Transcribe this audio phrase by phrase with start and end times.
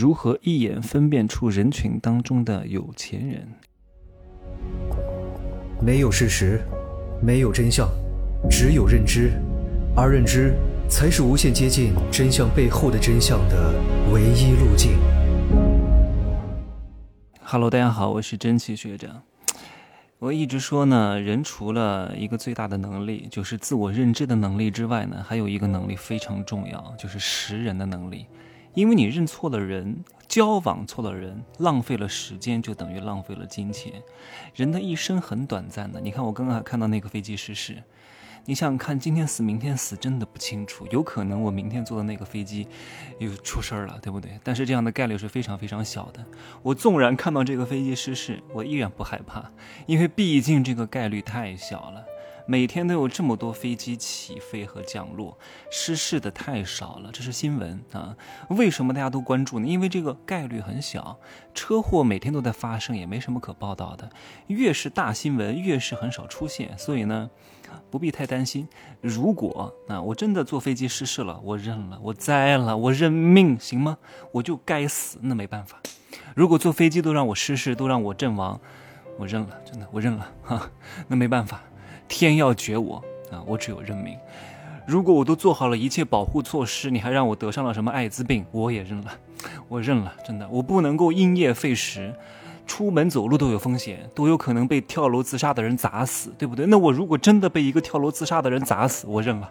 [0.00, 3.46] 如何一眼分辨出人群当中的有钱人？
[5.78, 6.62] 没有事实，
[7.22, 7.86] 没有真相，
[8.48, 9.30] 只有认知，
[9.94, 10.54] 而认知
[10.88, 13.74] 才是无限接近真相背后的真相的
[14.10, 14.92] 唯一路径。
[17.42, 19.20] Hello，大家好，我是真奇学长。
[20.18, 28.24] 我一直说呢，人除了一个最大的能力，就是自我认知的能力之外呢，还有一个能力非常重要，就是识人的能力。
[28.74, 33.92] 因为你认错了人，交往错了人，浪费了时间，就等于浪费了金钱。
[34.54, 36.00] 人的一生很短暂的。
[36.00, 37.82] 你看，我刚刚还看到那个飞机失事，
[38.44, 40.86] 你想想看，今天死，明天死，真的不清楚。
[40.90, 42.66] 有可能我明天坐的那个飞机
[43.18, 44.38] 又出事儿了，对不对？
[44.44, 46.24] 但是这样的概率是非常非常小的。
[46.62, 49.50] 我纵然看到这个飞机失事，我依然不害怕，
[49.86, 52.04] 因为毕竟这个概率太小了。
[52.50, 55.38] 每天都有这么多飞机起飞和降落，
[55.70, 58.16] 失事的太少了，这是新闻啊。
[58.48, 59.68] 为什么大家都关注呢？
[59.68, 61.16] 因为这个概率很小，
[61.54, 64.10] 车祸每天都在发生，也没什么可报道的。
[64.48, 67.30] 越是大新闻，越是很少出现，所以呢，
[67.88, 68.66] 不必太担心。
[69.00, 73.96] 如果啊，我真的坐飞机失事了，我认了，我栽了，我认命，行吗？
[74.32, 75.80] 我就该死，那没办法。
[76.34, 78.60] 如果坐飞机都让我失事，都让我阵亡，
[79.16, 80.68] 我认了，真的，我认了哈，
[81.06, 81.62] 那没办法。
[82.10, 82.96] 天要绝我
[83.30, 83.40] 啊！
[83.46, 84.14] 我只有认命。
[84.84, 89.12] 如果我都做好了一切保护措施，你还让我得上了什么艾滋病，我也认了，
[89.68, 90.12] 我认了。
[90.26, 92.12] 真的，我不能够因噎废食，
[92.70, 96.64] 出门走路都有风险，都有可能被跳楼自杀的人砸死，对不对？
[96.66, 99.50] 那我如果真的被一个跳楼自杀的人砸死，我认了。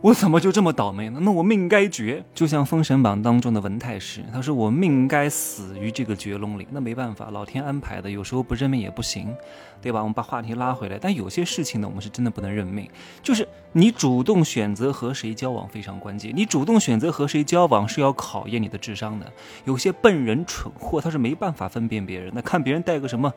[0.00, 1.18] 我怎么就这么倒霉呢？
[1.22, 6.66] 那我命该绝，就像《封神榜》当中的文太师，他说我命该死于这个绝龙岭。
[6.70, 9.34] 那没办法，老天安排的，有时候不认命也不行，
[9.82, 10.00] 对吧？
[10.00, 12.88] 我们把话题拉回来，但有些事情呢，我们是真的不能认命。
[13.22, 19.30] 就是你主动选择和谁交往非常关键，你主动选择和谁交往是要考验你的智商的。
[19.66, 23.32] 有些笨人蠢货，他是没办法分辨别人的，看别人戴个什么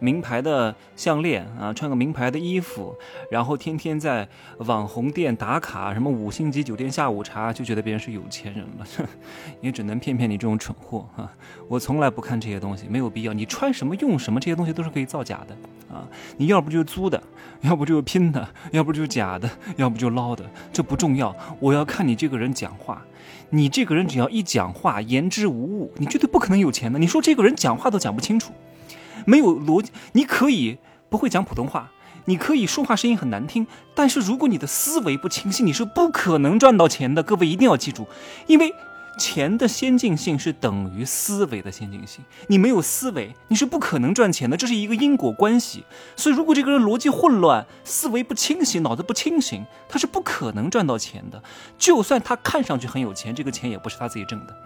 [0.00, 2.94] 名牌的项链啊，穿个名牌的衣服，
[3.30, 4.28] 然后天天在
[4.58, 5.94] 网红店打卡。
[5.94, 9.08] 什么五星级酒店下午茶就觉得别人是有钱人了，
[9.62, 11.32] 也只能骗骗你这种蠢货啊！
[11.68, 13.32] 我从来不看这些东西，没有必要。
[13.32, 15.56] 你穿什么用什么，这些东西都是可以造假的
[15.92, 16.06] 啊！
[16.36, 17.22] 你要不就是租的，
[17.62, 21.34] 要不就是拼的，要不就是假的，要不就捞的，这不重要。
[21.58, 23.02] 我要看你这个人讲话，
[23.50, 26.98] 你这个人只要一讲话言之无物，你绝对不可能有钱的。
[26.98, 28.52] 你说这个人讲话都讲不清楚，
[29.26, 31.90] 没有逻辑，你可以不会讲普通话。
[32.26, 37.22] 你可以说话声音很难听，但是如果你的思维不清晰，你是不可能赚到钱的。
[37.22, 38.06] 各位一定要记住，
[38.46, 38.72] 因为
[39.18, 42.24] 钱的先进性是等于思维的先进性。
[42.46, 45.84] 你没有思维，你是不可能赚钱的，这是一个因果关系。
[46.16, 51.42] 所以，如果这个人逻辑混乱、思维不清晰、脑子不清醒，他是不可能赚到钱的。
[51.76, 54.56] 就算他看上去很有钱，这个钱也不是他自己挣的，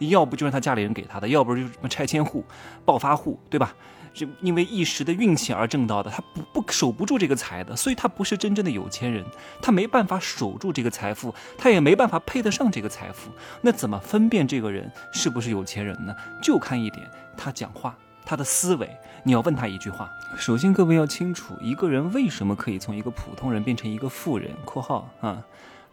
[0.00, 2.44] 要不就是他家里人给他的，要不就是什么拆迁户、
[2.84, 3.74] 暴发户，对吧？
[4.14, 9.24] 就因为一时的运气而挣到的，他不不守不住这个财的，所以他不是真正的有钱人，
[9.60, 13.30] 他没办法守住这个财富，他也没办法配得上这个财富。
[13.60, 16.14] 那怎么分辨这个人是不是有钱人呢？
[16.40, 17.04] 就看一点，
[17.36, 18.88] 他讲话，他的思维。
[19.24, 20.08] 你要问他一句话，
[20.38, 25.42] 首先各位要清楚，一个人为什么可以从一个普通人变成一个富人（括号啊）。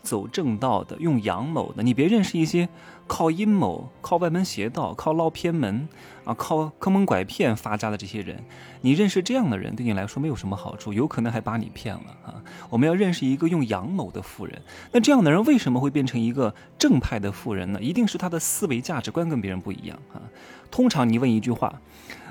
[0.02, 2.68] 走正道的，用阳谋的，你别认识一些
[3.08, 5.88] 靠阴谋、靠歪门邪道、靠捞偏门
[6.24, 8.44] 啊、靠坑蒙拐骗发家的这些人。
[8.82, 12.42] 你认识这样的人，对你来说没有什么好处，有可能还把你骗了啊！
[12.70, 14.62] 我们要认识一个用阳谋的富人。
[14.92, 17.80] 那这样的人为什么会变成一个正派的富人呢？
[17.82, 20.22] 一定是他的思维价值观跟别人不一样啊。
[20.70, 21.82] 通常你问一句话，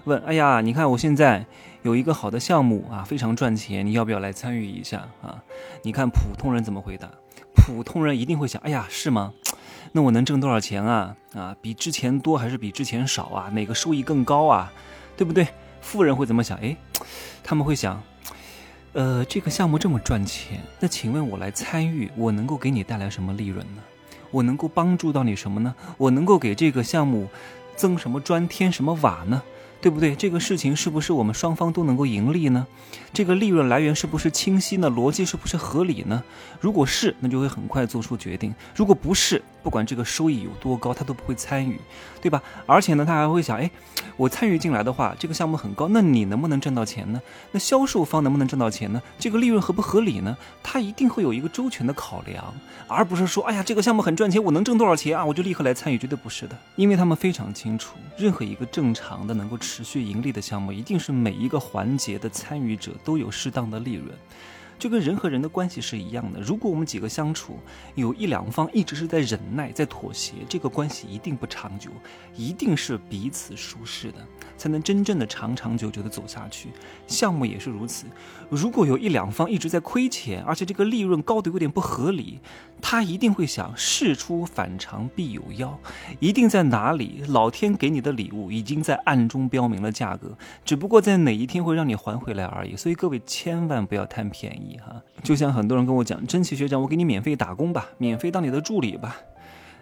[0.04, 1.44] 问：哎呀，你看我现在
[1.82, 5.42] 有一个好的项目啊，非常赚钱，你要不要来参与一下啊？
[5.82, 7.10] 你看普通人怎么回答？
[7.60, 9.32] 普通人一定会想：哎呀，是吗？
[9.92, 11.16] 那我能挣多少钱啊？
[11.34, 13.48] 啊，比之前多还是比之前少啊？
[13.52, 14.72] 哪个收益更高啊？
[15.16, 15.46] 对不对？
[15.80, 16.58] 富人会怎么想？
[16.58, 16.76] 哎，
[17.42, 18.02] 他们会想：
[18.92, 23.82] 呃，这个项目这么赚钱，那请问我来参与，我能够给你带来什么利润呢？
[24.30, 25.74] 我能够帮助到你什么呢？
[25.96, 27.28] 我能够给这个项目
[27.76, 29.42] 增什么砖、添什么瓦呢？
[29.80, 30.14] 对不对？
[30.14, 32.66] 这个事情是不是我们双方都能够盈利呢？
[33.12, 34.90] 这个利润来源是不是清晰呢？
[34.90, 36.22] 逻辑是不是合理呢？
[36.60, 41.80] 如果是，那就会很快做出决定；如果不是，不管这个收益有多高，他都不会参与，
[42.20, 42.42] 对吧？
[42.66, 43.70] 而且呢，他还会想：哎，
[44.18, 47.20] 我参与进来的话，这个项目很高，那你能不能挣到钱呢？
[47.52, 49.00] 那销售方能不能挣到钱呢？
[49.18, 50.36] 这个利润合不合理呢？
[50.62, 52.52] 他一定会有一个周全的考量，
[52.86, 55.24] 而不是说：哎呀，这个项目很赚钱，我能挣多少钱啊？
[55.24, 59.58] 我就立刻来参与，绝对不是的，因为他们非常清楚，任何一个正常的能够。
[59.70, 64.08] 持续盈利的项目，一定是每一个环节的参与者都有适当的利润。
[64.80, 66.40] 就跟人和人的关系是一样的。
[66.40, 67.58] 如果我们几个相处，
[67.94, 71.90] 有一两方一直是在忍耐、在妥协，这个关系一定不长久，
[72.34, 74.26] 一定是彼此舒适的，
[74.56, 76.70] 才能真正的长长久久的走下去。
[77.06, 78.06] 项目也是如此。
[78.48, 82.40] 如果有一两方一直在亏钱，而且这个利润高的有点不合理，
[82.80, 85.78] 他一定会想事出反常必有妖，
[86.18, 92.74] 一定在哪里，老天给你的礼物已经在暗中标明了价格，只不过在哪一天会让你还回来而已。
[92.74, 95.00] 所以各位千万不要贪便宜哈！
[95.22, 99.16] 就像很多人跟我讲，真奇学长，我给你免费打工吧，免费当你的助理吧，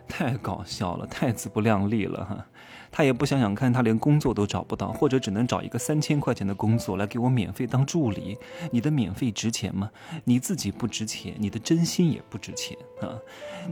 [0.08, 2.46] 太搞笑了，太自不量力了哈！
[2.90, 8.37] 他也不想想看，他连工作都找不到，或者只能找一个三千块钱的工作来给我免费当助理。
[8.70, 9.90] 你的免费值钱吗？
[10.25, 13.17] 你自己不值钱，你的真心也不值钱啊！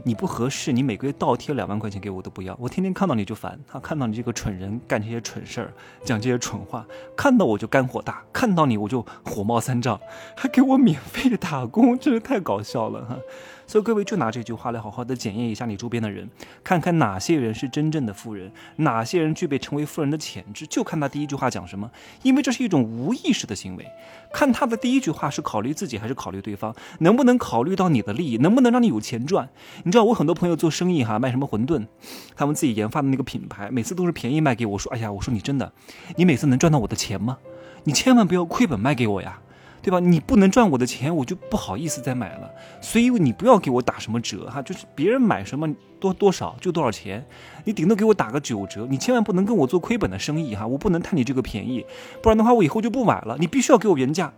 [0.03, 2.55] 你不合适，你每个月倒贴两万块钱给我都不要。
[2.59, 5.73] 我天天看到你就烦，他看到你这个蠢人干这些蠢事儿，
[6.03, 6.85] 讲这些蠢话，
[7.15, 9.99] 看到我就肝火大，看到你我就火冒三丈，
[10.35, 13.17] 还给我免费打工，真是太搞笑了哈！
[13.65, 16.29] 所以各位就拿这句话来好好的检验一下你周边的人，
[16.63, 21.89] 看看哪些人是真正的富人，哪些人具备成为富人的潜质，就看他第一句话讲什么，
[22.21, 23.87] 因为这是一种无意识的行为。
[24.33, 29.49] 看他的第一句话是考虑自己还是考虑对方，能不能考虑到你的利益，能不能让你有钱赚？
[29.83, 31.87] 你知道我很多朋友做生意哈，卖什么馄饨，
[32.35, 35.71] 他们自己研发的那个品牌，每次都是便宜卖给我，说哎呀，我说你真的，
[36.17, 37.37] 你每次能赚到我的钱吗？
[37.85, 39.39] 你千万不要亏本卖给我呀。
[39.81, 39.99] 对吧？
[39.99, 42.49] 你不能赚我的钱，我就不好意思再买了。
[42.81, 47.25] 所以你不要给我打什么折哈，就是别人买什么多多少就多少钱，
[47.63, 48.87] 你顶多给我打个九折。
[48.89, 51.85] 你千万不能跟我做亏本的生意哈，我不能贪你这个便宜，
[52.21, 53.37] 不然的话我以后就不买了。
[53.39, 54.33] 你必须要给我原价。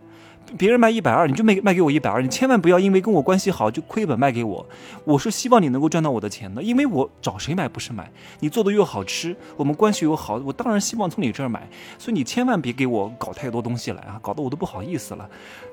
[0.58, 4.66] 别人卖一百二，你就卖卖给我一百二，你千万不要因为跟我关系好就亏本卖给我。
[5.04, 11.68] 我是希望你能够赚到我的钱的，因为我找谁买不是买，你做的又好吃，我们关系又好，我当然希望从你这儿买。
[11.98, 15.28] 所以你千万别给我搞太多东西来啊，搞得我都不好意思了。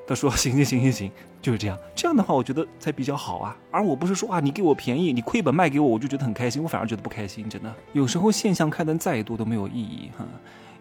[0.08, 1.12] 他说 行行行行行，
[1.42, 3.58] 就是这样，这样的话我觉得才比较好啊。
[3.72, 7.74] 而我不是说啊，你给我便宜，你亏本卖给我，我就觉得很开心，我反而觉得不开心，真的。
[7.94, 10.24] 有时候现象看得再多都没有意义哈。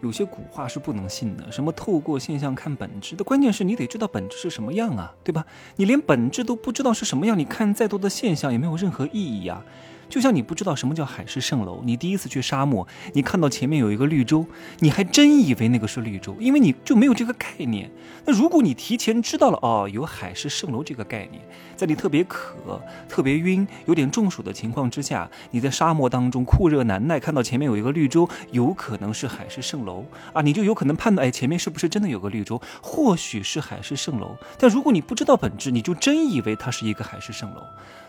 [0.01, 5.45] 有些古话是不能信的，什么透过现象看本质的，关键是你得知道本质是什么样啊，对吧？
[5.77, 9.63] 你连本质都不知道是什么样，你看再多的现象也没有任何意义呀。
[10.09, 14.47] 就像你不知道什么叫海市蜃楼，你第一次去沙漠，你看到前面有一个绿洲，
[14.79, 17.91] 你还真以为那个是绿洲，因为你就没有这个概念。
[18.25, 21.43] 那如果你提前知道了哦，有海市蜃楼这个概念，
[21.77, 32.61] 在你特别渴、特别晕、有点中暑的情况之下，你在沙漠当中酷热难耐，看到前面有一个绿洲，有可能是海市蜃楼啊，你就有可能判断，哎，前面是不是真的有个绿洲？
[32.81, 34.37] 或许是海市蜃楼。
[34.59, 37.63] 但如果你不知道本质，你就真以为它是一个海市蜃楼。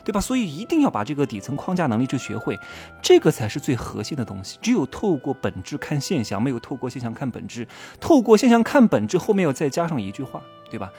[0.06, 0.22] 对吧？
[0.22, 2.60] 所以一定要把这个底层框架能力去学会，
[3.02, 4.58] 这个才是最核心的东西。
[4.62, 7.68] 只有透过本质看现象，没有透过现象看本质。
[8.00, 10.92] 透过现象看本质，后面要再加上一句话，对吧？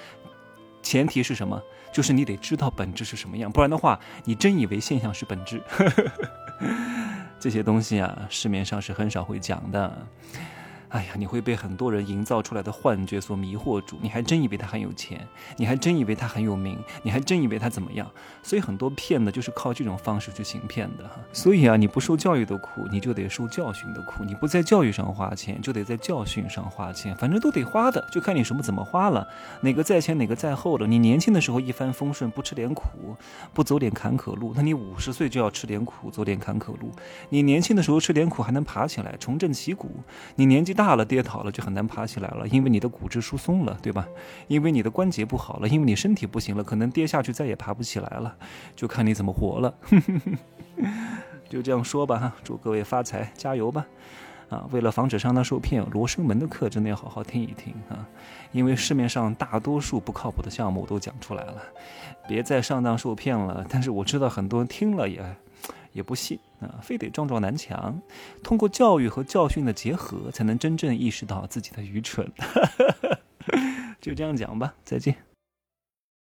[0.82, 1.60] 前提是什么？
[1.92, 5.60] 就是你得知道本质是什么样，不然的话，你真以为现象是本质。
[7.40, 10.06] 这些东西啊，市面上是很少会讲的。
[10.90, 15.26] 哎呀，你会被很多人营造出来的幻觉所迷惑住，你还真以为他很有钱，
[15.58, 18.10] 你还真以为他很有名，你还真以为他怎么样？
[18.42, 21.16] 所以很多骗子就是靠这种方式去行骗的哈。
[21.30, 27.14] 所以啊，你不受教育的苦，你就得受教训的苦；你不在教育上花钱，就得在教训上花钱。
[27.16, 29.28] 反正都得花的，就看你什么怎么花了，
[29.60, 30.86] 哪个在前，哪个在后了。
[30.86, 33.14] 你年轻的时候一帆风顺，不吃点苦，
[33.52, 36.90] 不走点坎坷路，那你五十岁就要吃点苦，走点坎坷路。
[37.28, 39.90] 你年轻的时候吃点苦还能爬起来，重振旗鼓。
[40.36, 40.77] 你年纪。
[40.78, 44.06] 大了跌倒了就很难爬起来了，因为你的骨质疏松了，对吧？
[44.46, 48.36] 因为你的关节不好了，因为你身体不行了，可能跌下去再也爬不起来了，
[48.76, 49.74] 就看你怎么活了。
[51.50, 53.84] 就这样说吧哈，祝各位发财，加油吧！
[54.50, 58.06] 啊，为了防止上当受骗，罗生门的课真的要好好听一听啊，
[58.52, 61.56] 因为市面上大多数不靠谱的项目我都讲出来了，
[62.28, 63.66] 别再上当受骗了。
[63.68, 65.36] 但是我知道很多人听了也。
[65.98, 68.00] 也不信啊，非得撞撞南墙。
[68.42, 72.30] 通过教育和教训的结合，才能真正意识到自己的愚蠢。
[74.00, 75.27] 就这样讲吧，再见。